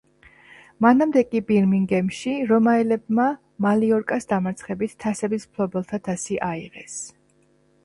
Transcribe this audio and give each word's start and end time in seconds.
მანამდე 0.85 1.21
კი 1.33 1.41
ბირმინგემში 1.51 2.33
რომაელებმა 2.53 3.27
„მალიორკას“ 3.67 4.27
დამარცხებით 4.33 4.99
თასების 5.07 5.49
მფლობელთა 5.53 6.03
თასი 6.11 6.43
აიღეს. 6.51 7.01